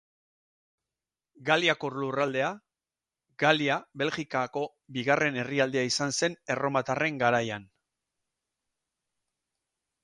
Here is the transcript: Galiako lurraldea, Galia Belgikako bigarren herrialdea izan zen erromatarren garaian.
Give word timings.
Galiako 1.49 1.91
lurraldea, 1.97 2.47
Galia 3.43 3.77
Belgikako 4.03 4.65
bigarren 4.97 5.39
herrialdea 5.43 5.85
izan 5.93 6.17
zen 6.21 6.41
erromatarren 6.57 7.23
garaian. 7.25 7.71